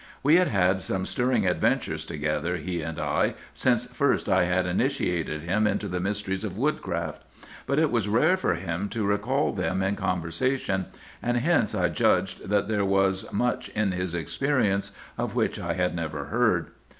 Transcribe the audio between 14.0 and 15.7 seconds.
experience of which